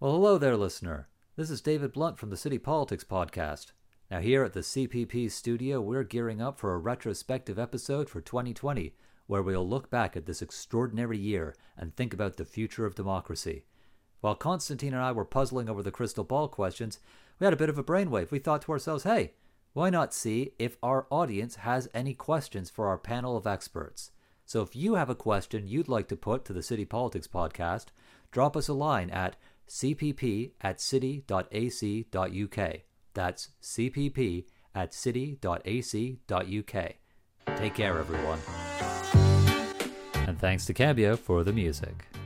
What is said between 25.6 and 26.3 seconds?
you'd like to